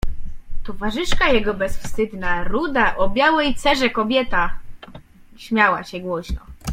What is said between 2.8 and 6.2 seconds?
o białej cerze kobieta śmiała się